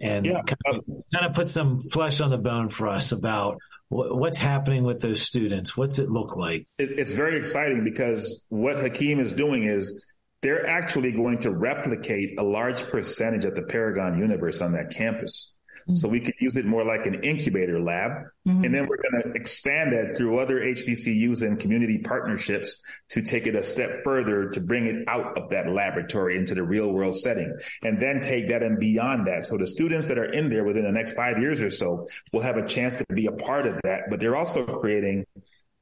and 0.00 0.26
yeah. 0.26 0.42
kind, 0.42 0.76
of, 0.78 0.84
kind, 1.14 1.26
of, 1.26 1.32
put 1.32 1.46
some 1.46 1.80
flesh 1.80 2.20
on 2.20 2.30
the 2.30 2.38
bone 2.38 2.68
for 2.68 2.88
us 2.88 3.12
about 3.12 3.56
what's 3.88 4.38
happening 4.38 4.84
with 4.84 5.00
those 5.00 5.22
students. 5.22 5.76
What's 5.76 5.98
it 5.98 6.10
look 6.10 6.36
like? 6.36 6.66
It, 6.78 6.98
it's 6.98 7.12
very 7.12 7.38
exciting 7.38 7.84
because 7.84 8.44
what 8.48 8.76
Hakeem 8.76 9.20
is 9.20 9.32
doing 9.32 9.64
is 9.64 10.04
they're 10.42 10.66
actually 10.66 11.12
going 11.12 11.38
to 11.38 11.50
replicate 11.50 12.38
a 12.38 12.42
large 12.42 12.82
percentage 12.84 13.44
of 13.44 13.54
the 13.54 13.62
Paragon 13.62 14.18
universe 14.18 14.60
on 14.60 14.72
that 14.72 14.90
campus. 14.90 15.54
So 15.94 16.08
we 16.08 16.18
could 16.18 16.34
use 16.40 16.56
it 16.56 16.66
more 16.66 16.84
like 16.84 17.06
an 17.06 17.22
incubator 17.22 17.80
lab. 17.80 18.10
Mm-hmm. 18.46 18.64
And 18.64 18.74
then 18.74 18.88
we're 18.88 18.96
going 18.96 19.22
to 19.22 19.32
expand 19.40 19.92
that 19.92 20.16
through 20.16 20.38
other 20.38 20.60
HBCUs 20.60 21.42
and 21.42 21.60
community 21.60 21.98
partnerships 21.98 22.82
to 23.10 23.22
take 23.22 23.46
it 23.46 23.54
a 23.54 23.62
step 23.62 24.02
further 24.02 24.50
to 24.50 24.60
bring 24.60 24.86
it 24.86 25.08
out 25.08 25.38
of 25.38 25.50
that 25.50 25.70
laboratory 25.70 26.36
into 26.36 26.54
the 26.54 26.62
real 26.62 26.92
world 26.92 27.16
setting 27.16 27.56
and 27.82 28.00
then 28.00 28.20
take 28.20 28.48
that 28.48 28.64
and 28.64 28.80
beyond 28.80 29.28
that. 29.28 29.46
So 29.46 29.56
the 29.56 29.66
students 29.66 30.08
that 30.08 30.18
are 30.18 30.32
in 30.32 30.48
there 30.50 30.64
within 30.64 30.82
the 30.82 30.92
next 30.92 31.12
five 31.12 31.38
years 31.38 31.62
or 31.62 31.70
so 31.70 32.08
will 32.32 32.42
have 32.42 32.56
a 32.56 32.66
chance 32.66 32.94
to 32.96 33.06
be 33.14 33.26
a 33.26 33.32
part 33.32 33.66
of 33.66 33.80
that, 33.84 34.10
but 34.10 34.18
they're 34.18 34.36
also 34.36 34.64
creating 34.64 35.24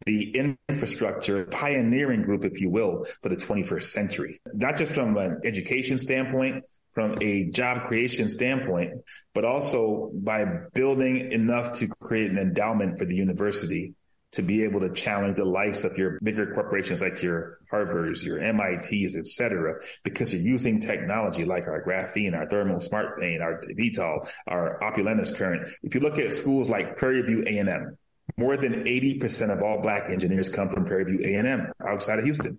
the 0.05 0.55
infrastructure 0.69 1.47
pioneering 1.47 2.23
group, 2.23 2.45
if 2.45 2.61
you 2.61 2.69
will, 2.69 3.07
for 3.23 3.31
the 3.31 3.37
21st 3.37 3.85
century, 3.85 4.41
not 4.53 4.77
just 4.77 4.93
from 4.93 5.17
an 5.17 5.41
education 5.45 5.99
standpoint, 5.99 6.63
from 6.95 7.19
a 7.21 7.51
job 7.51 7.85
creation 7.85 8.29
standpoint, 8.29 8.93
but 9.35 9.45
also 9.45 10.11
by 10.15 10.45
building 10.73 11.33
enough 11.33 11.73
to 11.73 11.89
create 12.01 12.31
an 12.31 12.39
endowment 12.39 12.99
for 12.99 13.05
the 13.05 13.15
university 13.15 13.95
to 14.35 14.43
be 14.43 14.65
able 14.65 14.81
to 14.81 14.91
challenge 14.93 15.37
the 15.37 15.45
likes 15.45 15.85
of 15.85 15.97
your 15.97 16.19
bigger 16.21 16.53
corporations 16.55 17.01
like 17.01 17.23
your 17.23 17.59
Harvards, 17.73 18.25
your 18.25 18.41
MITs, 18.41 19.15
et 19.17 19.27
cetera, 19.29 19.81
because 20.03 20.33
you're 20.33 20.43
using 20.43 20.81
technology 20.81 21.45
like 21.45 21.69
our 21.69 21.85
graphene, 21.85 22.37
our 22.37 22.47
thermal 22.49 22.81
smart 22.81 23.21
paint, 23.21 23.41
our 23.41 23.61
VTOL, 23.61 24.29
our 24.49 24.79
opulentus 24.83 25.35
current. 25.37 25.71
If 25.85 25.95
you 25.95 26.01
look 26.01 26.19
at 26.19 26.33
schools 26.33 26.69
like 26.69 26.97
Prairie 26.97 27.23
View 27.23 27.45
A&M, 27.47 27.97
more 28.37 28.57
than 28.57 28.85
80% 28.85 29.57
of 29.57 29.63
all 29.63 29.81
black 29.81 30.11
engineers 30.11 30.49
come 30.49 30.69
from 30.69 30.85
Prairie 30.85 31.05
View 31.05 31.21
A&M 31.23 31.73
outside 31.87 32.19
of 32.19 32.25
Houston. 32.25 32.59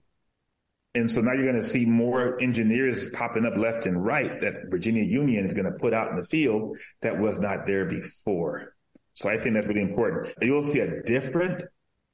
And 0.95 1.11
so 1.11 1.19
now 1.21 1.33
you're 1.33 1.43
going 1.43 1.61
to 1.61 1.67
see 1.67 1.85
more 1.85 2.41
engineers 2.41 3.09
popping 3.09 3.45
up 3.45 3.57
left 3.57 3.85
and 3.85 4.03
right 4.03 4.39
that 4.41 4.53
Virginia 4.69 5.03
Union 5.03 5.45
is 5.45 5.53
going 5.53 5.65
to 5.65 5.77
put 5.77 5.93
out 5.93 6.09
in 6.09 6.15
the 6.15 6.25
field 6.25 6.77
that 7.01 7.19
was 7.19 7.37
not 7.37 7.67
there 7.67 7.85
before. 7.85 8.73
So 9.13 9.29
I 9.29 9.37
think 9.37 9.55
that's 9.55 9.67
really 9.67 9.81
important. 9.81 10.33
You'll 10.41 10.63
see 10.63 10.79
a 10.79 11.03
different 11.03 11.63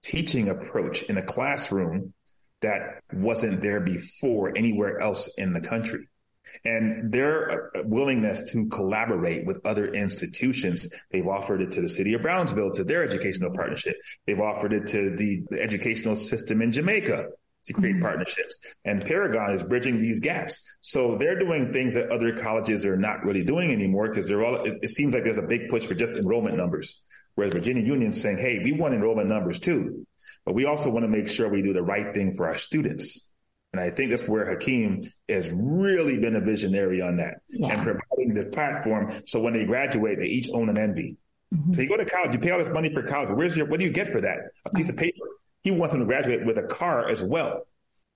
teaching 0.03 0.50
approach 0.50 1.03
in 1.03 1.17
a 1.17 1.23
classroom 1.23 2.13
that 2.61 3.01
wasn't 3.13 3.61
there 3.61 3.79
before 3.79 4.55
anywhere 4.57 5.00
else 5.00 5.29
in 5.38 5.53
the 5.53 5.61
country. 5.61 6.07
and 6.65 7.11
their 7.11 7.77
uh, 7.77 7.81
willingness 7.85 8.51
to 8.51 8.67
collaborate 8.67 9.45
with 9.45 9.65
other 9.65 9.88
institutions. 9.93 10.89
They've 11.11 11.27
offered 11.27 11.61
it 11.61 11.71
to 11.73 11.81
the 11.81 11.89
city 11.89 12.13
of 12.13 12.21
Brownsville, 12.21 12.71
to 12.73 12.83
their 12.83 13.03
educational 13.03 13.53
partnership. 13.53 13.95
They've 14.25 14.39
offered 14.39 14.73
it 14.73 14.88
to 14.88 15.15
the, 15.15 15.43
the 15.50 15.61
educational 15.61 16.15
system 16.15 16.61
in 16.61 16.71
Jamaica 16.71 17.27
to 17.65 17.74
create 17.74 17.96
mm-hmm. 17.96 18.03
partnerships. 18.03 18.58
And 18.86 19.06
Paragon 19.06 19.51
is 19.51 19.63
bridging 19.63 20.01
these 20.01 20.20
gaps. 20.20 20.62
So 20.82 21.18
they're 21.18 21.39
doing 21.39 21.72
things 21.72 21.94
that 21.94 22.10
other 22.10 22.36
colleges 22.36 22.86
are 22.86 22.98
not 22.98 23.24
really 23.24 23.44
doing 23.44 23.72
anymore 23.72 24.10
because 24.10 24.27
they're 24.27 24.44
all, 24.44 24.63
it, 24.63 24.80
it, 24.82 24.89
seems 24.89 25.13
like 25.13 25.24
there's 25.24 25.38
a 25.38 25.44
big 25.44 25.70
push 25.70 25.86
for 25.86 25.94
just 25.94 26.13
enrollment 26.13 26.58
numbers. 26.58 27.01
Whereas 27.36 27.53
Virginia 27.53 27.84
Union's 27.84 28.22
saying, 28.22 28.39
Hey, 28.39 28.60
we 28.63 28.72
want 28.74 28.94
enrollment 28.94 29.30
numbers 29.30 29.60
too, 29.60 30.06
but 30.46 30.53
we 30.53 30.65
also 30.65 30.89
want 30.89 31.03
to 31.03 31.10
make 31.10 31.27
sure 31.27 31.50
we 31.50 31.62
do 31.62 31.74
the 31.74 31.84
right 31.84 32.13
thing 32.13 32.36
for 32.36 32.48
our 32.48 32.58
students. 32.58 33.32
And 33.74 33.80
I 33.82 33.89
think 33.89 34.10
that's 34.10 34.27
where 34.27 34.46
Hakeem 34.46 35.10
has 35.30 35.50
really 35.50 36.18
been 36.18 36.36
a 36.36 36.41
visionary 36.41 37.01
on 37.01 37.18
that 37.18 37.36
yeah. 37.50 37.70
and 37.70 37.84
providing 37.84 38.34
the 38.34 38.46
platform. 38.51 39.13
So 39.27 39.39
when 39.39 39.53
they 39.53 39.63
graduate, 39.63 40.20
they 40.20 40.25
each 40.25 40.50
own 40.51 40.68
an 40.68 40.75
NV. 40.75 41.15
Mm-hmm. 41.53 41.74
So 41.74 41.82
you 41.82 41.88
go 41.88 41.96
to 41.98 42.06
college, 42.06 42.34
you 42.34 42.39
pay 42.39 42.51
all 42.51 42.60
this 42.60 42.70
money 42.70 42.94
for 42.94 43.03
college. 43.03 43.30
Where's 43.30 43.56
your, 43.56 43.68
what 43.68 43.80
do 43.80 43.86
you 43.86 43.91
get 43.91 44.12
for 44.12 44.20
that? 44.22 44.39
A 44.65 44.70
piece 44.72 44.89
of 44.89 44.98
paper. 44.98 45.25
He 45.63 45.72
wants 45.72 45.94
them 45.94 46.01
to 46.01 46.06
graduate 46.06 46.46
with 46.46 46.58
a 46.58 46.63
car 46.63 47.10
as 47.10 47.22
well. 47.22 47.65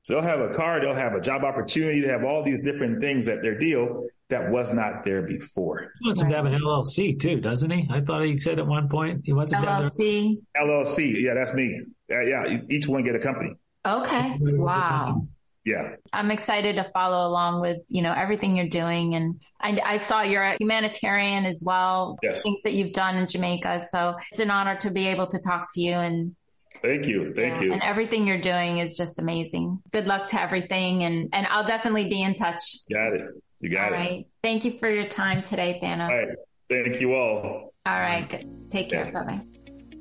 So 0.04 0.14
they'll 0.14 0.24
have 0.24 0.40
a 0.40 0.50
car, 0.50 0.80
they'll 0.80 0.94
have 0.94 1.14
a 1.14 1.22
job 1.22 1.44
opportunity, 1.44 2.02
they 2.02 2.10
have 2.10 2.24
all 2.24 2.44
these 2.44 2.60
different 2.60 3.02
things 3.02 3.28
at 3.28 3.42
their 3.42 3.58
deal 3.58 4.06
that 4.30 4.52
was 4.52 4.72
not 4.72 5.04
there 5.04 5.24
before. 5.24 5.92
He 6.00 6.08
wants 6.08 6.22
right. 6.22 6.30
to 6.30 6.36
have 6.36 6.46
an 6.46 6.54
LLC 6.54 7.20
too, 7.20 7.40
doesn't 7.40 7.70
he? 7.70 7.88
I 7.92 8.02
thought 8.02 8.24
he 8.24 8.38
said 8.38 8.60
at 8.60 8.68
one 8.68 8.88
point 8.88 9.22
he 9.24 9.34
wants 9.34 9.52
to 9.52 9.58
LLC. 9.58 10.42
have 10.56 10.68
LLC. 10.68 11.22
Yeah, 11.22 11.34
that's 11.36 11.54
me. 11.54 11.82
Uh, 12.12 12.22
yeah, 12.22 12.60
each 12.70 12.88
one 12.88 13.04
get 13.04 13.16
a 13.16 13.20
company. 13.20 13.56
Okay. 13.86 14.38
Wow. 14.40 15.28
Yeah. 15.64 15.96
I'm 16.14 16.30
excited 16.30 16.76
to 16.76 16.84
follow 16.94 17.28
along 17.28 17.62
with, 17.62 17.78
you 17.88 18.04
know, 18.04 18.14
everything 18.14 18.56
you're 18.56 18.70
doing. 18.70 19.16
And 19.16 19.42
I, 19.60 19.80
I 19.84 19.98
saw 19.98 20.22
you're 20.22 20.44
a 20.44 20.58
humanitarian 20.60 21.46
as 21.46 21.64
well. 21.66 22.18
Yes. 22.22 22.44
Things 22.44 22.60
that 22.64 22.74
you've 22.74 22.94
done 22.94 23.18
in 23.18 23.28
Jamaica. 23.28 23.88
So 23.90 24.16
it's 24.32 24.40
an 24.40 24.52
honor 24.52 24.76
to 24.78 24.92
be 24.92 25.08
able 25.08 25.26
to 25.28 25.40
talk 25.40 25.68
to 25.74 25.82
you 25.82 25.94
and 25.94 26.36
Thank 26.82 27.08
you. 27.08 27.34
Thank 27.36 27.56
yeah, 27.56 27.62
you. 27.62 27.74
And 27.74 27.82
everything 27.82 28.28
you're 28.28 28.42
doing 28.42 28.80
is 28.80 28.96
just 28.98 29.20
amazing. 29.20 29.82
Good 29.92 30.08
luck 30.08 30.28
to 30.30 30.42
everything. 30.42 31.04
And, 31.04 31.30
and 31.34 31.48
I'll 31.48 31.66
definitely 31.66 32.10
be 32.10 32.22
in 32.22 32.34
touch. 32.34 32.62
Got 32.92 33.14
it. 33.14 33.32
You 33.60 33.70
got 33.70 33.88
all 33.88 33.94
it. 33.94 33.96
All 33.96 34.04
right. 34.04 34.28
Thank 34.44 34.66
you 34.66 34.78
for 34.78 34.90
your 34.90 35.08
time 35.08 35.42
today, 35.42 35.80
Thanos. 35.82 36.10
All 36.10 36.18
right. 36.18 36.38
Thank 36.70 37.02
you 37.02 37.14
all. 37.14 37.74
All 37.86 38.00
right. 38.00 38.30
Good. 38.30 38.70
Take 38.70 38.90
care. 38.90 39.12
Bye 39.12 39.24
bye. 39.24 39.42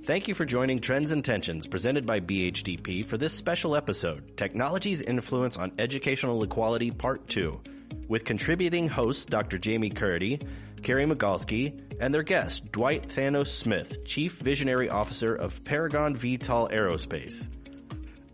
Thank 0.07 0.29
you 0.29 0.35
for 0.35 0.45
joining 0.45 0.81
Trends 0.81 1.13
and 1.13 1.25
Tensions 1.25 1.67
presented 1.67 2.05
by 2.05 2.21
BHDP 2.21 3.07
for 3.07 3.17
this 3.17 3.33
special 3.33 3.75
episode, 3.75 4.37
Technology's 4.37 5.01
Influence 5.01 5.57
on 5.57 5.73
Educational 5.79 6.43
Equality 6.43 6.91
Part 6.91 7.27
2, 7.31 7.59
with 8.07 8.27
contributing 8.27 8.87
hosts 8.87 9.25
Dr. 9.25 9.57
Jamie 9.57 9.89
Caridi, 9.89 10.47
Carrie 10.85 11.07
Magalski, 11.07 11.81
and 11.99 12.15
their 12.15 12.23
guest, 12.23 12.71
Dwight 12.71 13.09
Thanos 13.09 13.49
Smith, 13.49 14.05
Chief 14.05 14.35
Visionary 14.35 14.91
Officer 14.91 15.35
of 15.35 15.65
Paragon 15.65 16.15
VTOL 16.15 16.71
Aerospace. 16.71 17.49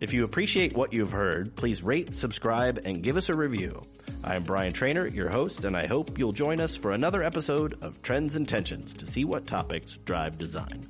If 0.01 0.13
you 0.13 0.25
appreciate 0.25 0.75
what 0.75 0.91
you've 0.91 1.11
heard, 1.11 1.55
please 1.55 1.81
rate, 1.81 2.13
subscribe, 2.13 2.81
and 2.85 3.01
give 3.01 3.17
us 3.17 3.29
a 3.29 3.35
review. 3.35 3.81
I'm 4.23 4.43
Brian 4.43 4.73
Trainer, 4.73 5.07
your 5.07 5.29
host, 5.29 5.63
and 5.63 5.77
I 5.77 5.85
hope 5.85 6.19
you'll 6.19 6.33
join 6.33 6.59
us 6.59 6.75
for 6.75 6.91
another 6.91 7.23
episode 7.23 7.77
of 7.81 8.01
Trends 8.01 8.35
and 8.35 8.47
Tensions 8.47 8.93
to 8.95 9.07
see 9.07 9.25
what 9.25 9.47
topics 9.47 9.97
drive 10.05 10.37
design. 10.37 10.85